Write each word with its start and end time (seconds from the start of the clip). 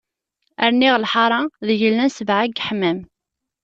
Rniɣ 0.71 0.95
lḥara, 1.03 1.41
deg 1.67 1.79
illan 1.87 2.11
sebɛa 2.11 2.45
n 2.47 2.51
yeḥmam. 2.57 2.99